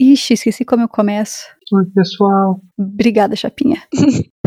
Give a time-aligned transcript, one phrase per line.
[0.00, 1.44] Ixi, esqueci como eu começo.
[1.72, 2.60] Oi, pessoal.
[2.78, 3.82] Obrigada, Chapinha.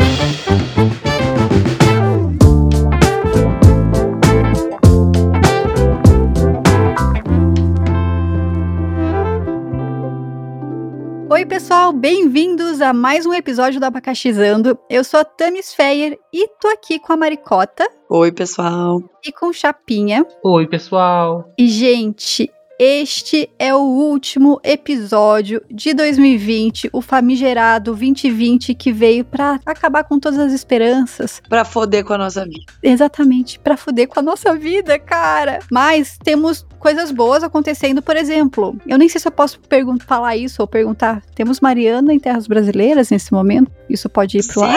[11.28, 14.78] Oi, pessoal, bem-vindos a mais um episódio do Abacaxizando.
[14.88, 17.86] Eu sou a Tamis Feyer e tô aqui com a Maricota.
[18.08, 19.02] Oi, pessoal.
[19.22, 20.26] E com Chapinha.
[20.42, 21.52] Oi, pessoal.
[21.58, 22.50] E, gente,
[22.84, 30.18] este é o último episódio de 2020, o famigerado 2020 que veio para acabar com
[30.18, 31.40] todas as esperanças.
[31.48, 32.72] Para foder com a nossa vida.
[32.82, 35.60] Exatamente, para foder com a nossa vida, cara.
[35.70, 38.76] Mas temos coisas boas acontecendo, por exemplo.
[38.84, 39.60] Eu nem sei se eu posso
[40.04, 41.22] falar isso ou perguntar.
[41.36, 43.70] Temos Mariana em terras brasileiras nesse momento?
[43.88, 44.66] Isso pode ir pro Sim!
[44.66, 44.76] ar?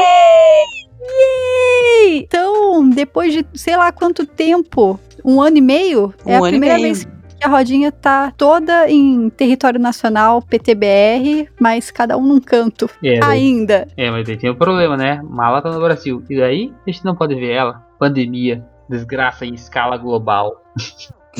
[2.07, 6.77] Então, depois de sei lá quanto tempo, um ano e meio, Um é a primeira
[6.77, 7.07] vez
[7.45, 12.89] a rodinha tá toda em território nacional, PTBR, mas cada um num canto.
[13.03, 13.87] É, Ainda.
[13.95, 15.21] é, mas daí tem um problema, né?
[15.23, 16.23] Mala tá no Brasil.
[16.27, 17.85] E daí a gente não pode ver ela.
[17.99, 20.63] Pandemia, desgraça em escala global.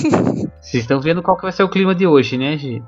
[0.62, 2.86] Vocês estão vendo qual que vai ser o clima de hoje, né, gente?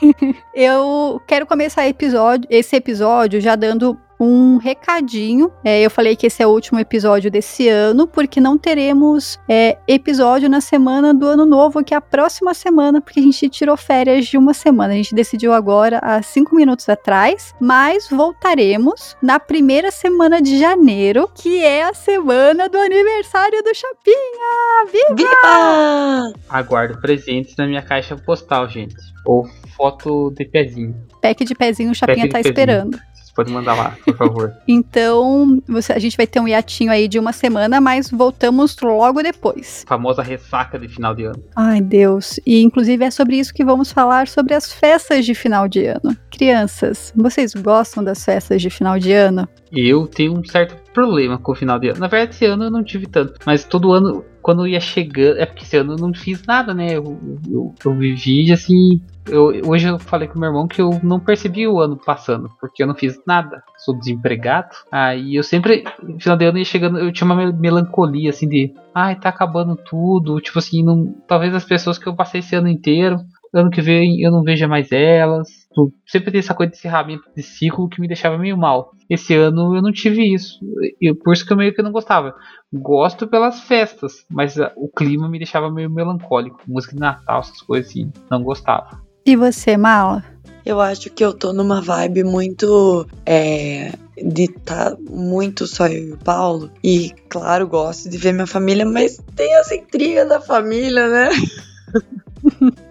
[0.54, 5.52] Eu quero começar episódio, esse episódio já dando um recadinho.
[5.64, 9.76] É, eu falei que esse é o último episódio desse ano, porque não teremos é,
[9.88, 13.76] episódio na semana do ano novo, que é a próxima semana, porque a gente tirou
[13.76, 14.92] férias de uma semana.
[14.92, 21.28] A gente decidiu agora há cinco minutos atrás, mas voltaremos na primeira semana de janeiro,
[21.34, 24.86] que é a semana do aniversário do Chapinha!
[24.92, 25.16] Viva!
[25.16, 26.32] Viva!
[26.48, 28.94] Aguardo presentes na minha caixa postal, gente.
[29.26, 30.94] Ou foto de pezinho.
[31.20, 32.52] Pack de pezinho, o Chapinha Pack tá pezinho.
[32.52, 33.11] esperando.
[33.34, 34.52] Podem mandar lá, por favor.
[34.68, 39.22] Então, você- a gente vai ter um hiatinho aí de uma semana, mas voltamos logo
[39.22, 39.84] depois.
[39.86, 41.42] Famosa ressaca de final de ano.
[41.56, 42.38] Ai, Deus.
[42.46, 46.16] E inclusive é sobre isso que vamos falar sobre as festas de final de ano.
[46.30, 49.48] Crianças, vocês gostam das festas de final de ano?
[49.70, 52.00] Eu tenho um certo problema com o final de ano.
[52.00, 53.34] Na verdade, esse ano eu não tive tanto.
[53.46, 55.38] Mas todo ano, quando ia chegando.
[55.38, 56.96] É porque esse ano eu não fiz nada, né?
[56.96, 57.18] Eu,
[57.50, 59.00] eu, eu vivi assim.
[59.26, 62.82] Eu, hoje eu falei com meu irmão que eu não percebi o ano passando, porque
[62.82, 63.62] eu não fiz nada.
[63.78, 64.70] Sou desempregado.
[64.90, 68.48] Aí eu sempre, no final de ano ia chegando, eu tinha uma mel- melancolia assim
[68.48, 70.40] de, ai, tá acabando tudo.
[70.40, 73.20] Tipo assim, não, talvez as pessoas que eu passei esse ano inteiro,
[73.54, 75.48] ano que vem eu não veja mais elas.
[75.74, 78.92] Tu- Sempre tem essa coisa de encerramento de ciclo que me deixava meio mal.
[79.08, 80.58] Esse ano eu não tive isso.
[81.00, 82.34] Eu, por isso que eu meio que não gostava.
[82.72, 86.60] Gosto pelas festas, mas ah, o clima me deixava meio melancólico.
[86.66, 89.00] Música de Natal, essas coisas assim, não gostava.
[89.24, 90.24] E você, Mala?
[90.64, 93.06] Eu acho que eu tô numa vibe muito.
[93.26, 96.70] É, de tá muito só eu e o Paulo.
[96.84, 101.28] E, claro, gosto de ver minha família, mas tem essa intriga da família, né?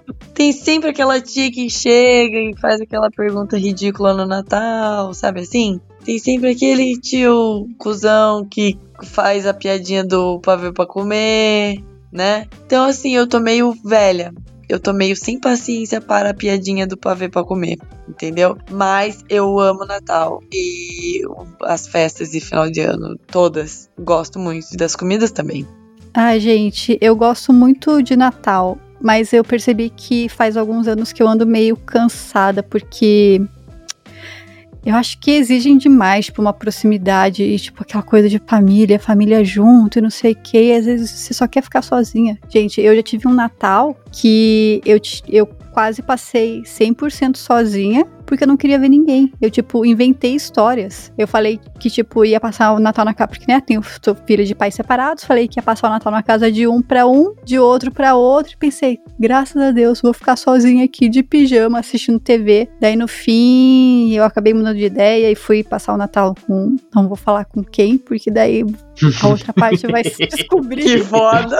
[0.42, 5.80] tem sempre aquela tia que chega e faz aquela pergunta ridícula no Natal, sabe assim?
[6.04, 12.48] Tem sempre aquele tio cuzão que faz a piadinha do pavê pra comer, né?
[12.66, 14.34] Então, assim, eu tô meio velha
[14.68, 18.58] eu tô meio sem paciência para a piadinha do pavê pra comer, entendeu?
[18.72, 21.22] Mas eu amo Natal e
[21.64, 23.90] as festas de final de ano, todas.
[24.00, 25.68] Gosto muito das comidas também.
[26.14, 31.22] Ah, gente, eu gosto muito de Natal, mas eu percebi que faz alguns anos que
[31.22, 33.42] eu ando meio cansada, porque
[34.86, 39.44] eu acho que exigem demais, tipo, uma proximidade e, tipo, aquela coisa de família, família
[39.46, 42.40] junto e não sei o que, e às vezes você só quer ficar sozinha.
[42.50, 48.48] Gente, eu já tive um Natal que eu, eu quase passei 100% sozinha, porque eu
[48.48, 49.34] não queria ver ninguém.
[49.42, 51.12] Eu, tipo, inventei histórias.
[51.18, 53.82] Eu falei que, tipo, ia passar o Natal na casa, porque, né, tenho
[54.26, 57.06] filha de pais separados, falei que ia passar o Natal na casa de um pra
[57.06, 61.22] um, de outro pra outro, e pensei, graças a Deus, vou ficar sozinha aqui de
[61.22, 62.70] pijama assistindo TV.
[62.80, 67.10] Daí, no fim, eu acabei mudando de ideia e fui passar o Natal com, não
[67.10, 68.64] vou falar com quem, porque daí
[69.22, 70.84] a outra parte vai se descobrir.
[70.84, 71.58] Que foda!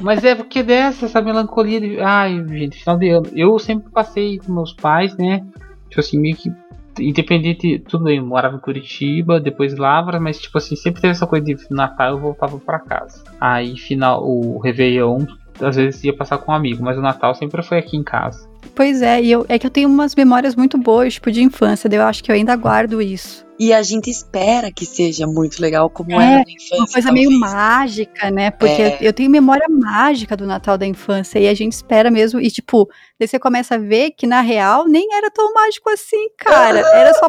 [0.00, 2.00] Mas é porque dessa, essa melancolia de.
[2.00, 3.28] Ai, gente, final de ano.
[3.34, 5.44] Eu sempre passei com meus pais, né?
[5.88, 6.52] Tipo assim, meio que.
[7.00, 11.26] Independente, tudo bem, eu morava em Curitiba, depois Lavras, mas tipo assim, sempre teve essa
[11.26, 13.24] coisa de Natal eu voltava pra casa.
[13.40, 15.24] Aí, final, o Réveillon,
[15.58, 18.51] às vezes ia passar com um amigo, mas o Natal sempre foi aqui em casa.
[18.74, 21.88] Pois é, e eu, é que eu tenho umas memórias muito boas, tipo, de infância,
[21.90, 23.44] daí eu acho que eu ainda guardo isso.
[23.58, 26.76] E a gente espera que seja muito legal, como É, era na infância.
[26.78, 27.52] Uma coisa meio talvez.
[27.52, 28.50] mágica, né?
[28.50, 28.98] Porque É.
[29.00, 32.40] eu tenho memória mágica do Natal da infância e a gente espera mesmo.
[32.40, 32.88] E, tipo,
[33.20, 36.78] daí você começa a ver que na real nem era tão mágico assim, cara.
[36.80, 37.28] Era só.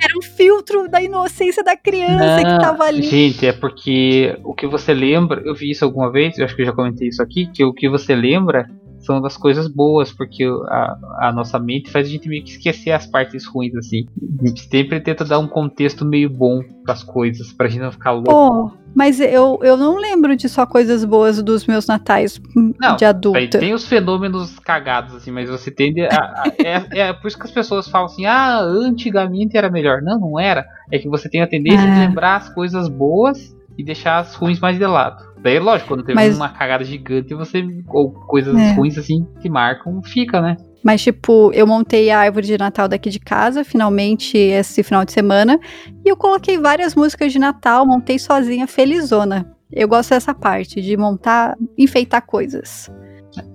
[0.00, 3.02] Era um filtro da inocência da criança que tava ali.
[3.02, 6.60] Gente, é porque o que você lembra, eu vi isso alguma vez, eu acho que
[6.60, 8.68] eu já comentei isso aqui, que o que você lembra
[8.98, 10.96] são das coisas boas, porque a,
[11.28, 14.06] a nossa mente faz a gente meio que esquecer as partes ruins, assim.
[14.42, 18.12] A gente sempre tenta dar um contexto meio bom pras coisas, pra gente não ficar
[18.12, 18.32] louco.
[18.32, 22.40] Oh, mas eu, eu não lembro de só coisas boas dos meus natais
[22.80, 23.58] Não, de adulta.
[23.58, 26.08] Tem os fenômenos cagados, assim, mas você tende a.
[26.08, 30.02] a- é, é por isso que as pessoas falam assim, ah, antigamente era melhor.
[30.02, 30.66] Não, não era.
[30.90, 32.06] É que você tem a tendência de É.
[32.08, 35.22] lembrar as coisas boas e deixar as ruins mais de lado.
[35.42, 37.64] Daí, lógico, quando teve Mas- uma cagada gigante, você.
[37.88, 38.72] Ou coisas É.
[38.72, 40.56] ruins assim que marcam, fica, né?
[40.84, 45.12] Mas, tipo, eu montei a árvore de Natal daqui de casa, finalmente, esse final de
[45.12, 45.58] semana.
[46.04, 49.50] E eu coloquei várias músicas de Natal, montei sozinha, felizona.
[49.72, 52.90] Eu gosto dessa parte, de montar, enfeitar coisas.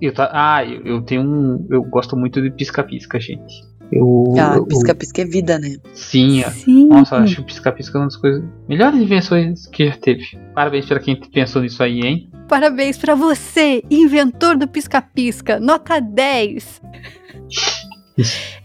[0.00, 1.66] Eu tá, ah, eu, eu tenho um.
[1.70, 3.52] Eu gosto muito de pisca-pisca, gente.
[3.96, 4.34] Eu.
[4.38, 5.76] Ah, eu- pisca-pisca é vida, né?
[5.92, 6.50] Sim, é.
[6.50, 6.88] Sim.
[6.88, 8.42] Nossa, acho que o pisca-pisca é uma das coisas.
[8.68, 10.24] Melhores invenções que já teve.
[10.52, 12.28] Parabéns pra quem pensou nisso aí, hein?
[12.48, 16.82] Parabéns pra você, inventor do pisca-pisca, nota 10.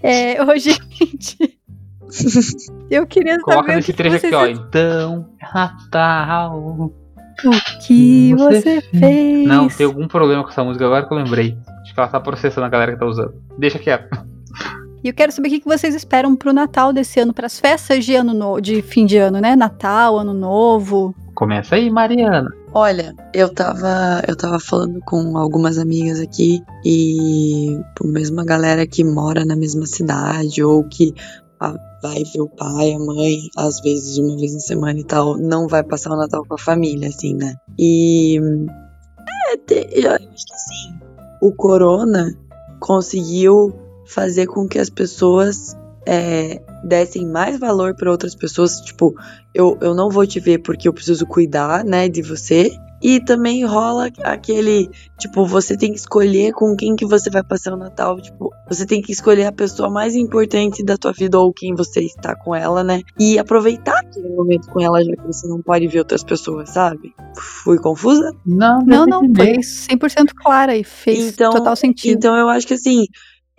[0.02, 1.38] É, ô, gente.
[2.90, 4.48] Eu queria Coloca saber o nesse trecho aqui, ó.
[4.48, 6.60] Então, Natal.
[6.60, 6.92] o
[7.86, 9.48] que você fez.
[9.48, 11.56] Não, tem algum problema com essa música agora que eu lembrei.
[11.84, 13.36] Acho que ela tá processando a galera que tá usando.
[13.60, 14.10] Deixa quieto.
[15.04, 18.04] E eu quero saber o que que vocês esperam pro Natal desse ano, pras festas
[18.04, 18.60] de ano no...
[18.60, 19.56] de fim de ano, né?
[19.56, 21.16] Natal, Ano Novo.
[21.36, 22.50] Começa aí, Mariana.
[22.74, 29.04] Olha, eu tava, eu tava falando com algumas amigas aqui e mesmo a galera que
[29.04, 31.14] mora na mesma cidade ou que
[32.02, 35.68] vai ver o pai, a mãe, às vezes uma vez na semana e tal, não
[35.68, 37.56] vai passar o Natal com a família, assim, né?
[37.78, 38.40] E
[39.52, 40.94] é, te- eu acho que assim,
[41.42, 42.34] o corona
[42.80, 43.74] conseguiu
[44.10, 45.76] fazer com que as pessoas
[46.08, 49.14] é, dessem mais valor para outras pessoas, tipo,
[49.54, 52.72] eu, eu não vou te ver porque eu preciso cuidar, né, de você.
[53.02, 57.72] E também rola aquele, tipo, você tem que escolher com quem que você vai passar
[57.74, 61.54] o Natal, tipo, você tem que escolher a pessoa mais importante da tua vida ou
[61.54, 63.02] quem você está com ela, né?
[63.18, 67.14] E aproveitar aquele momento com ela, já que você não pode ver outras pessoas, sabe?
[67.64, 68.34] Fui confusa?
[68.46, 69.64] Não, Não, não, entender.
[69.64, 72.18] foi 100% clara e fez Então- total sentido.
[72.18, 73.06] Então eu acho que assim,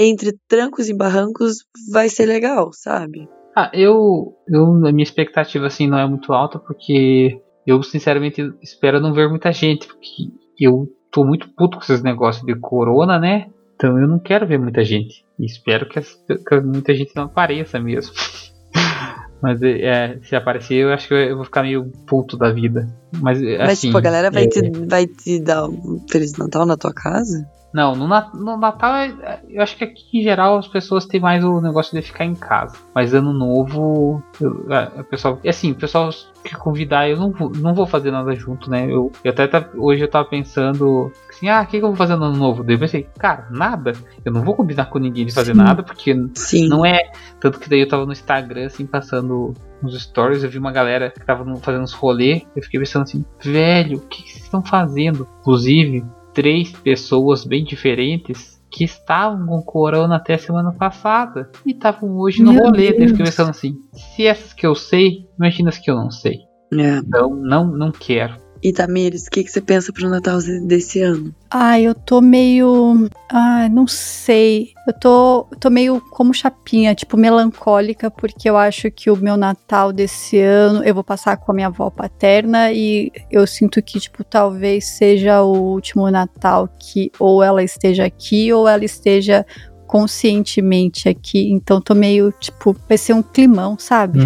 [0.02, 1.58] entre trancos e barrancos
[1.92, 3.28] vai ser legal, sabe?
[3.54, 4.64] Ah, eu, eu.
[4.86, 9.52] A minha expectativa, assim, não é muito alta, porque eu, sinceramente, espero não ver muita
[9.52, 13.48] gente, porque eu tô muito puto com esses negócios de corona, né?
[13.74, 15.24] Então eu não quero ver muita gente.
[15.38, 16.14] E espero que, as-
[16.48, 18.14] que muita gente não apareça mesmo.
[19.42, 22.86] Mas é, se aparecer, eu acho que eu vou ficar meio puto da vida.
[23.20, 26.66] Mas, Mas assim, tipo, a galera vai, é- te, vai te dar um Feliz Natal
[26.66, 27.42] na tua casa?
[27.72, 31.20] Não, no, Na- no Natal, é- eu acho que aqui em geral as pessoas têm
[31.20, 32.76] mais o negócio de ficar em casa.
[32.94, 36.10] Mas ano novo, eu, a, a pessoa, é assim, o pessoal
[36.44, 38.86] que convidar, eu não vou, não vou fazer nada junto, né?
[38.90, 41.96] Eu, eu até tá- hoje eu tava pensando assim, ah, o que, que eu vou
[41.96, 42.64] fazer no ano novo?
[42.64, 43.92] Daí eu pensei, cara, nada.
[44.24, 45.58] Eu não vou combinar com ninguém de fazer Sim.
[45.58, 46.66] nada, porque Sim.
[46.68, 47.12] não é.
[47.40, 51.10] Tanto que daí eu tava no Instagram, assim, passando uns stories, eu vi uma galera
[51.10, 54.62] que tava fazendo uns rolê, eu fiquei pensando assim, velho, o que, que vocês estão
[54.62, 55.26] fazendo?
[55.40, 56.04] Inclusive,
[56.40, 62.50] três pessoas bem diferentes que estavam com corona até semana passada e estavam hoje no
[62.50, 62.92] Meu rolê.
[62.92, 63.12] Eu Deus.
[63.12, 66.38] pensando assim, se essas que eu sei, imagina as que eu não sei.
[66.72, 66.96] É.
[66.96, 68.36] Então, não, não quero.
[68.62, 71.34] E Tamires, o que, que você pensa pro Natal desse ano?
[71.50, 73.08] Ai, eu tô meio.
[73.30, 74.72] Ai, não sei.
[74.86, 79.92] Eu tô, tô meio como chapinha, tipo, melancólica, porque eu acho que o meu Natal
[79.92, 84.22] desse ano eu vou passar com a minha avó paterna e eu sinto que, tipo,
[84.22, 89.46] talvez seja o último Natal que ou ela esteja aqui ou ela esteja
[89.90, 91.50] conscientemente aqui.
[91.50, 94.20] Então tô meio, tipo, vai ser um climão, sabe?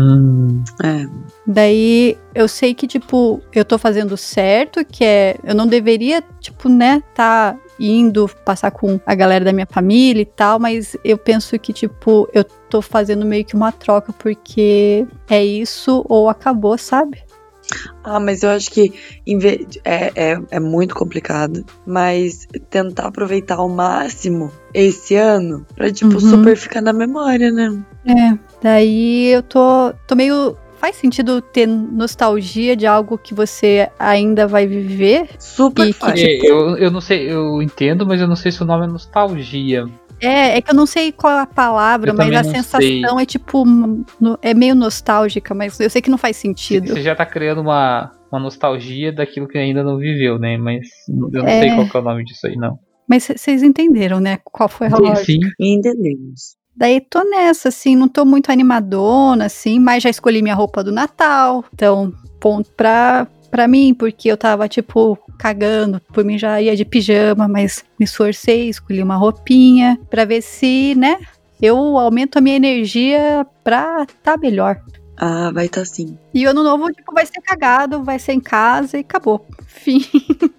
[0.85, 1.07] É.
[1.47, 5.37] Daí eu sei que, tipo, eu tô fazendo certo, que é.
[5.43, 10.27] Eu não deveria, tipo, né, tá indo passar com a galera da minha família e
[10.27, 15.43] tal, mas eu penso que, tipo, eu tô fazendo meio que uma troca, porque é
[15.43, 17.23] isso ou acabou, sabe?
[18.03, 18.93] Ah, mas eu acho que
[19.85, 21.65] é, é, é muito complicado.
[21.87, 26.21] Mas tentar aproveitar ao máximo esse ano pra, tipo, Uhum.
[26.21, 27.83] super ficar na memória, né?
[28.07, 28.39] É.
[28.63, 30.57] Daí eu tô, tô meio.
[30.79, 35.31] Faz sentido ter nostalgia de algo que você ainda vai viver?
[35.39, 36.17] Super que, fácil.
[36.29, 38.85] tipo, É, eu, eu não sei, eu entendo, mas eu não sei se o nome
[38.85, 39.87] é nostalgia.
[40.21, 43.27] É, é que eu não sei qual é a palavra, Eu mas a sensação é
[43.27, 43.65] tipo.
[43.65, 46.89] no- é meio nostálgica, mas eu sei que não faz sentido.
[46.95, 50.57] Você já tá criando uma, uma nostalgia daquilo que ainda não viveu, né?
[50.57, 51.59] Mas eu não É.
[51.61, 52.79] sei qual que é o nome disso aí, não.
[53.09, 54.39] Mas vocês entenderam, né?
[54.45, 55.25] Qual foi a lógica?
[55.27, 55.75] Sim, sim.
[55.75, 56.57] Entendemos.
[56.77, 60.91] Daí tô nessa, assim, não tô muito animadona, assim, mas já escolhi minha roupa do
[60.91, 61.65] Natal.
[61.73, 66.01] Então, ponto pra, pra mim, porque eu tava, tipo, cagando.
[66.13, 70.93] Por mim já ia de pijama, mas me esforcei, escolhi uma roupinha pra ver se,
[70.97, 71.21] né,
[71.63, 74.83] eu aumento a minha energia pra tá melhor.
[75.17, 76.19] Ah, vai estar tá sim.
[76.35, 79.47] E o ano novo, tipo, vai ser cagado, vai ser em casa e acabou.
[79.69, 80.05] Fim.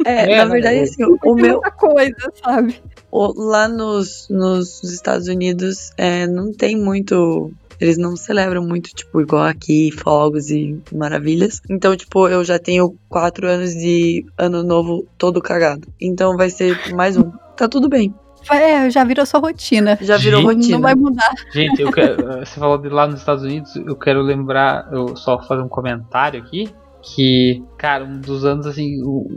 [0.05, 1.59] É, é na verdade, assim, o, o meu.
[1.77, 2.81] coisa, sabe?
[3.11, 7.51] lá nos, nos Estados Unidos é, não tem muito.
[7.79, 11.62] Eles não celebram muito, tipo, igual aqui, fogos e maravilhas.
[11.70, 15.88] Então, tipo, eu já tenho quatro anos de ano novo todo cagado.
[16.00, 17.32] Então vai ser mais um.
[17.55, 18.13] Tá tudo bem.
[18.51, 19.98] É, já virou sua rotina.
[20.01, 20.75] Já virou Gente, rotina.
[20.75, 21.34] Não vai mudar.
[21.51, 25.41] Gente, eu quero, você falou de lá nos Estados Unidos, eu quero lembrar, eu só
[25.41, 26.72] fazer um comentário aqui
[27.05, 29.27] que, cara, um dos anos assim, o,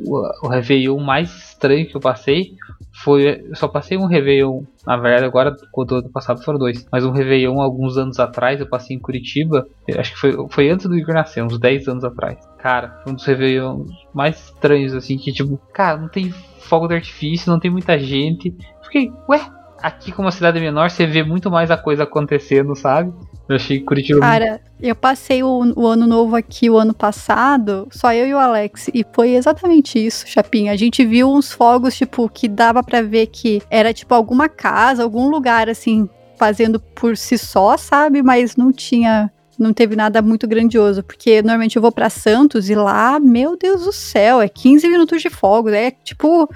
[0.42, 2.56] o, Réveillon mais estranho que eu passei
[3.04, 3.44] foi.
[3.46, 7.10] Eu só passei um Réveillon, na verdade, agora, quando ano passado foram dois, mas um
[7.10, 9.66] Réveillon alguns anos atrás, eu passei em Curitiba,
[9.98, 12.38] acho que foi, foi antes do Igor nascer, uns 10 anos atrás.
[12.58, 16.94] Cara, foi um dos Réveillons mais estranhos, assim, que tipo, cara, não tem fogo de
[16.94, 18.56] artifício, não tem muita gente.
[18.82, 19.40] Fiquei, ué,
[19.82, 23.12] aqui como a cidade é menor, você vê muito mais a coisa acontecendo, sabe?
[23.48, 24.20] Eu achei Curitiba.
[24.20, 28.38] Cara, eu passei o, o, ano novo aqui o ano passado, só eu e o
[28.38, 30.72] Alex, e foi exatamente isso, Chapinha.
[30.72, 35.02] A gente viu uns fogos, tipo, que dava para ver que era, tipo, alguma casa,
[35.02, 38.22] algum lugar, assim, fazendo por si só, sabe?
[38.22, 39.30] Mas não tinha.
[39.58, 43.84] Não teve nada muito grandioso, porque normalmente eu vou para Santos e lá, meu Deus
[43.84, 46.48] do céu, é 15 minutos de fogos, é tipo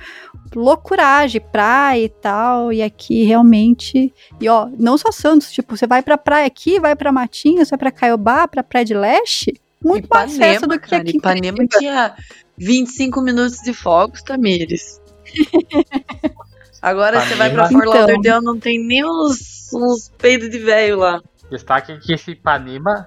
[0.54, 2.72] loucuragem, praia e tal.
[2.72, 4.12] E aqui realmente.
[4.40, 7.78] E ó, não só Santos, tipo, você vai pra praia aqui, vai pra Matinhos, vai
[7.78, 9.60] pra Caiobá, pra Praia de Leste.
[9.82, 11.16] Muito Ipanema, mais festa do que cara, aqui.
[11.16, 12.14] Ipanema tinha
[12.56, 15.00] 25 minutos de fogos, Tamires.
[16.80, 17.28] Agora Ipanema.
[17.28, 21.20] você vai pra Fort Lauderdale, então, não tem nem uns, uns peidos de velho lá.
[21.52, 23.06] Destaque que esse Ipanema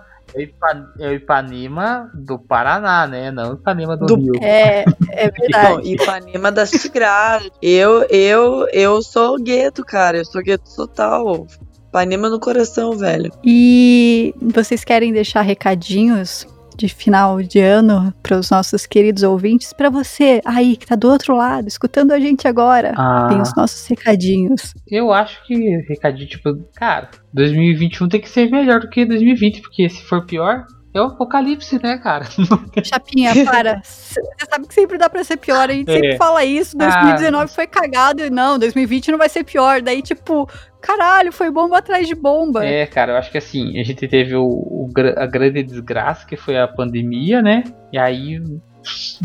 [1.00, 3.32] é o Ipanema do Paraná, né?
[3.32, 4.34] Não Ipanema do, do Rio.
[4.42, 5.94] É, é verdade.
[5.94, 7.50] Ipanema das Tigradas.
[7.62, 10.18] Eu, eu, eu sou gueto, cara.
[10.18, 11.48] Eu sou gueto total.
[11.88, 13.32] Ipanema no coração, velho.
[13.44, 16.46] E vocês querem deixar recadinhos
[16.76, 21.10] de final de ano para os nossos queridos ouvintes, para você aí que tá do
[21.10, 24.74] outro lado, escutando a gente agora, ah, tem os nossos recadinhos.
[24.88, 25.56] Eu acho que
[25.88, 30.66] recadinho tipo, cara, 2021 tem que ser melhor do que 2020, porque se for pior,
[30.98, 32.26] é o apocalipse, né, cara?
[32.84, 33.82] Chapinha, para.
[33.84, 35.70] Você sabe que sempre dá pra ser pior.
[35.70, 35.94] A gente é.
[35.94, 36.78] sempre fala isso.
[36.78, 38.22] 2019 ah, foi cagado.
[38.22, 39.82] E não, 2020 não vai ser pior.
[39.82, 40.50] Daí, tipo,
[40.82, 42.66] caralho, foi bomba atrás de bomba.
[42.66, 46.38] É, cara, eu acho que assim, a gente teve o, o a grande desgraça que
[46.38, 47.64] foi a pandemia, né?
[47.92, 48.42] E aí,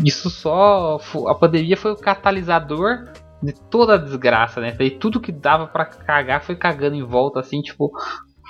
[0.03, 0.99] isso só.
[1.27, 3.07] A pandemia foi o catalisador
[3.41, 4.71] de toda a desgraça, né?
[4.77, 7.91] Daí tudo que dava para cagar foi cagando em volta, assim, tipo,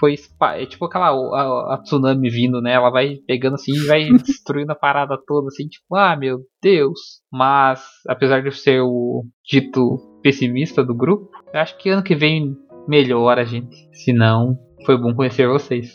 [0.02, 0.16] foi
[0.56, 2.74] é tipo aquela a, a, tsunami vindo, né?
[2.74, 7.00] Ela vai pegando assim e vai destruindo a parada toda, assim, tipo, ah, meu Deus.
[7.32, 12.16] Mas, apesar de eu ser o dito pessimista do grupo, eu acho que ano que
[12.16, 12.56] vem
[12.88, 13.78] melhora, gente.
[13.94, 15.94] Se não, foi bom conhecer vocês.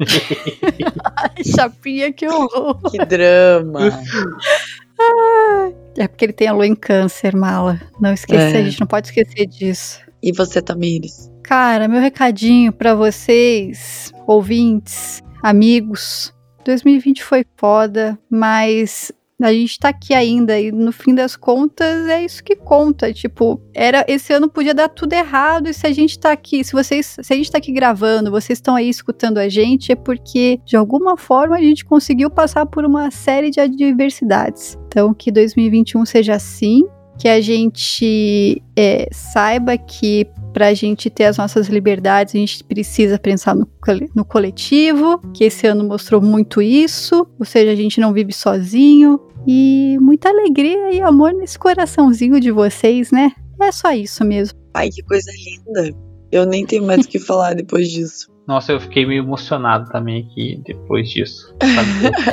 [0.00, 2.80] Ai, chapinha, que horror.
[2.90, 3.90] Que drama.
[5.98, 7.78] é porque ele tem a lua em câncer, mala.
[8.00, 8.60] Não esqueça, é.
[8.60, 10.00] a gente não pode esquecer disso.
[10.22, 11.31] E você, Tamires?
[11.54, 16.32] Cara, meu recadinho para vocês, ouvintes, amigos.
[16.64, 22.24] 2020 foi foda, mas a gente tá aqui ainda e no fim das contas é
[22.24, 23.12] isso que conta.
[23.12, 26.72] Tipo, era esse ano podia dar tudo errado e se a gente tá aqui, se
[26.72, 30.58] vocês, se a gente tá aqui gravando, vocês estão aí escutando a gente, é porque
[30.64, 34.78] de alguma forma a gente conseguiu passar por uma série de adversidades.
[34.86, 41.24] Então que 2021 seja assim, que a gente é, saiba que para a gente ter
[41.24, 43.68] as nossas liberdades, a gente precisa pensar no,
[44.14, 49.20] no, coletivo, que esse ano mostrou muito isso, ou seja, a gente não vive sozinho.
[49.46, 53.32] E muita alegria e amor nesse coraçãozinho de vocês, né?
[53.60, 54.58] É só isso mesmo.
[54.74, 55.96] Ai, que coisa linda.
[56.30, 58.30] Eu nem tenho mais o que falar depois disso.
[58.46, 61.54] Nossa, eu fiquei meio emocionado também aqui depois disso.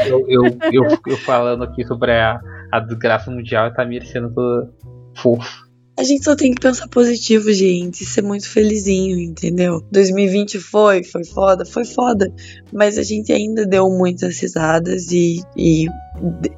[0.08, 2.40] Eu, eu, eu, eu, falando aqui sobre a,
[2.72, 4.74] a desgraça mundial e tá me sendo todo
[5.16, 5.69] fofo.
[6.00, 9.84] A gente só tem que pensar positivo, gente, ser muito felizinho, entendeu?
[9.91, 12.34] 2020 foi, foi foda, foi foda,
[12.72, 15.88] mas a gente ainda deu muitas risadas e, e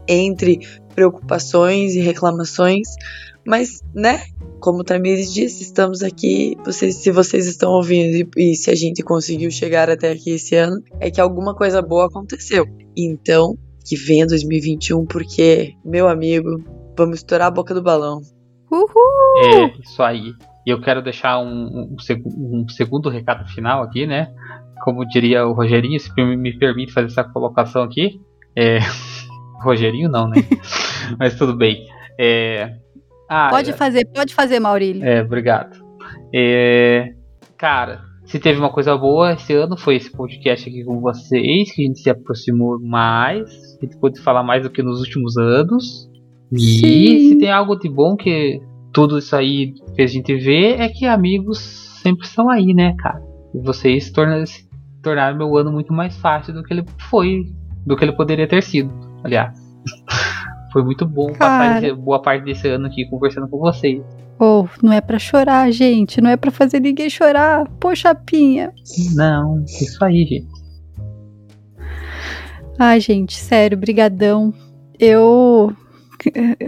[0.07, 0.59] entre
[0.93, 2.87] preocupações e reclamações,
[3.43, 4.21] mas, né?
[4.59, 6.55] Como o Tamires disse, estamos aqui.
[6.63, 10.55] Vocês, se vocês estão ouvindo e, e se a gente conseguiu chegar até aqui esse
[10.55, 12.67] ano, é que alguma coisa boa aconteceu.
[12.95, 16.63] Então, que venha 2021, porque, meu amigo,
[16.95, 18.21] vamos estourar a boca do balão.
[18.71, 19.43] Uhul!
[19.43, 20.33] É, isso aí.
[20.65, 21.95] E eu quero deixar um, um,
[22.61, 24.31] um, segundo recado final aqui, né?
[24.83, 28.19] Como diria o Rogerinho, se me permite fazer essa colocação aqui.
[28.55, 28.79] É,
[29.63, 30.37] Rogerinho não, né?
[31.19, 31.85] Mas tudo bem.
[32.19, 32.75] É...
[33.29, 35.03] Ah, pode fazer, pode fazer, Maurílio.
[35.03, 35.79] É, obrigado.
[36.33, 37.13] É...
[37.57, 41.83] Cara, se teve uma coisa boa esse ano foi esse podcast aqui com vocês, que
[41.83, 46.10] a gente se aproximou mais, a gente pôde falar mais do que nos últimos anos.
[46.51, 47.29] E Sim.
[47.29, 48.61] se tem algo de bom que
[48.93, 51.59] tudo isso aí que a gente vê é que amigos
[52.03, 53.21] sempre estão aí, né, cara?
[53.53, 54.67] E vocês torna, se
[55.01, 57.45] tornaram meu ano muito mais fácil do que ele foi,
[57.85, 58.91] do que ele poderia ter sido,
[59.23, 59.57] aliás.
[60.73, 61.87] foi muito bom passar Cara.
[61.87, 64.01] esse- boa parte desse ano aqui conversando com vocês.
[64.39, 66.19] Oh, não é pra chorar, gente.
[66.19, 67.67] Não é pra fazer ninguém chorar.
[67.79, 68.73] Poxa, Pinha.
[69.15, 70.47] Não, isso aí, gente.
[72.79, 74.51] Ai, gente, sério, brigadão.
[74.99, 75.73] Eu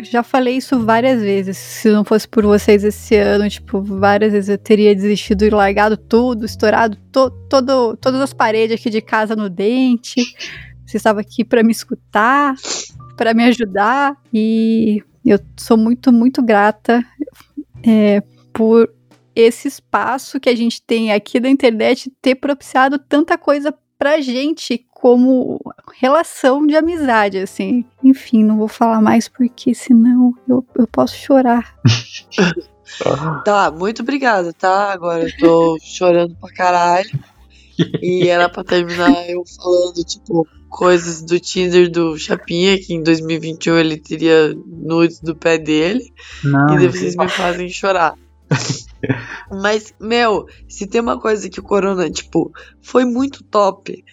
[0.03, 1.57] já falei isso várias vezes.
[1.57, 5.98] Se não fosse por vocês esse ano, tipo, várias vezes eu teria desistido e largado
[5.98, 10.22] tudo, estourado to, todo, todas as paredes aqui de casa no dente.
[10.86, 12.55] Você estava aqui pra me escutar,
[13.15, 17.03] pra me ajudar e eu sou muito, muito grata
[17.86, 18.93] é, por
[19.36, 24.86] esse espaço que a gente tem aqui da internet ter propiciado tanta coisa pra gente
[25.03, 25.60] como
[26.00, 27.83] relação de amizade, assim.
[28.01, 31.75] Enfim, não vou falar mais porque senão eu, eu posso chorar.
[33.43, 34.91] Tá, muito obrigada, tá?
[34.91, 37.10] Agora eu tô chorando pra caralho.
[38.00, 43.77] E era pra terminar eu falando, tipo, coisas do Tinder do Chapinha, que em 2021
[43.79, 46.13] ele teria nudes do pé dele.
[46.43, 48.13] Não, E vocês me fazem chorar.
[49.50, 54.03] Mas, meu, se tem uma coisa que o Corona, tipo, foi muito top.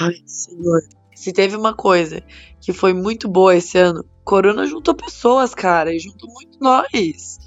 [0.00, 0.80] Ai, senhor.
[1.14, 2.22] Se teve uma coisa
[2.60, 7.38] que foi muito boa esse ano, Corona juntou pessoas, cara, e juntou muito nós.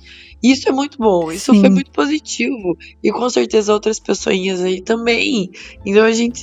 [0.41, 1.59] Isso é muito bom, isso Sim.
[1.59, 2.77] foi muito positivo.
[3.03, 5.51] E com certeza outras pessoinhas aí também.
[5.85, 6.41] Então a gente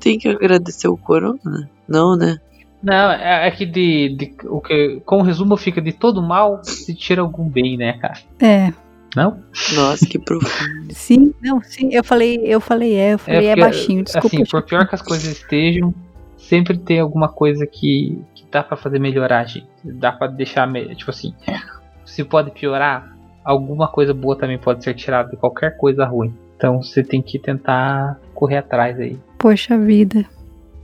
[0.00, 1.68] tem que agradecer o Corona.
[1.88, 2.38] Não, né?
[2.82, 6.60] Não, é, é que de, de- o que com o resumo fica de todo mal
[6.64, 8.18] se tira algum bem, né, cara?
[8.40, 8.72] É,
[9.14, 9.42] Não?
[9.74, 10.88] Nossa, que profundo.
[10.90, 14.26] sim, não, sim, eu falei, eu falei é, eu falei é, porque, baixinho, desculpa.
[14.28, 15.94] Assim, por pior que as coisas estejam,
[16.38, 19.66] sempre tem alguma coisa que, que dá pra fazer melhorar, gente.
[19.84, 21.34] Dá pra deixar, me- tipo assim,
[22.04, 26.32] se pode piorar, alguma coisa boa também pode ser tirada de qualquer coisa ruim.
[26.56, 29.18] Então você tem que tentar correr atrás aí.
[29.38, 30.24] Poxa vida.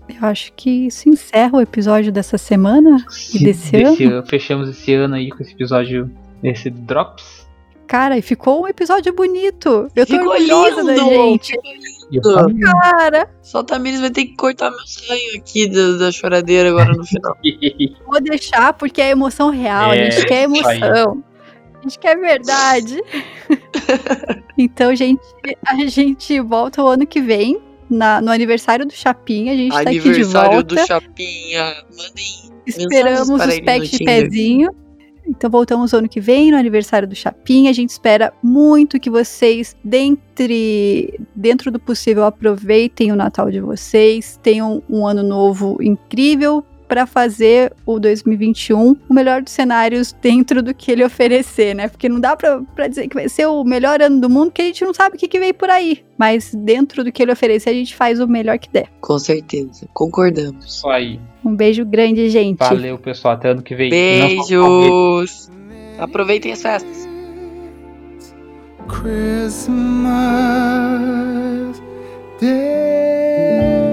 [0.09, 2.97] Eu acho que isso encerra o episódio dessa semana.
[3.35, 4.27] E desse ano?
[4.27, 6.11] Fechamos esse ano aí com esse episódio,
[6.43, 7.47] esse Drops.
[7.89, 9.89] Cara, e ficou um episódio bonito.
[9.97, 11.11] Eu tô Ficou orgulhosa da lindo!
[11.11, 11.55] gente.
[12.11, 15.97] E eu falei, Cara, Só a Tamires vai ter que cortar meu sonho aqui da,
[16.05, 17.37] da choradeira agora no final.
[18.07, 19.93] vou deixar porque é emoção real.
[19.93, 21.25] É, a gente quer emoção.
[21.75, 23.03] A gente quer verdade.
[24.59, 25.23] então, gente,
[25.67, 27.61] a gente volta o ano que vem.
[27.91, 30.75] na- no aniversário do Chapinha, a gente tá aqui de Aniversário volta.
[30.75, 31.75] do Chapinha.
[31.97, 34.25] Mandem Esperamos os packs de Tinder.
[34.25, 34.69] pezinho.
[35.29, 37.71] Então voltamos ano que vem, no aniversário do Chapinha.
[37.71, 44.41] A gente espera muito que vocês, dentre, dentro do possível, aproveitem o Natal de vocês,
[44.43, 50.75] tenham um ano novo incrível para fazer o 2021 o melhor dos cenários dentro do
[50.75, 51.89] que ele oferecer, né?
[51.89, 54.65] Porque não dá para dizer que vai ser o melhor ano do mundo, que a
[54.65, 56.03] gente não sabe o que, que veio por aí.
[56.17, 58.89] Mas dentro do que ele oferecer, a gente faz o melhor que der.
[59.01, 60.65] Com certeza, concordamos.
[60.65, 61.21] Isso aí.
[61.45, 62.59] Um beijo grande, gente.
[62.59, 63.35] Valeu, pessoal.
[63.35, 63.91] Até ano que vem.
[63.91, 65.51] Beijos.
[65.99, 67.09] Aproveitem as festas.
[68.89, 69.69] Christmas
[72.41, 73.88] Day.